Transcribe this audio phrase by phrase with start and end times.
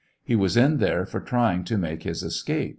[0.23, 2.69] He was in there for trying to make his escape.